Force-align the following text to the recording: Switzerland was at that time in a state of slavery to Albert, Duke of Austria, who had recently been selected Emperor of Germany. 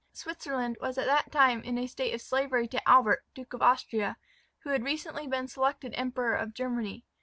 Switzerland 0.13 0.79
was 0.81 0.97
at 0.97 1.05
that 1.05 1.31
time 1.31 1.61
in 1.61 1.77
a 1.77 1.85
state 1.85 2.11
of 2.11 2.23
slavery 2.23 2.67
to 2.67 2.89
Albert, 2.89 3.23
Duke 3.35 3.53
of 3.53 3.61
Austria, 3.61 4.17
who 4.63 4.71
had 4.71 4.83
recently 4.83 5.27
been 5.27 5.47
selected 5.47 5.93
Emperor 5.95 6.33
of 6.33 6.55
Germany. 6.55 7.05